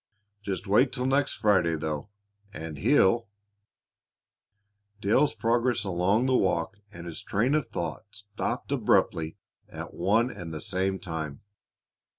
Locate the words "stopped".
8.09-8.71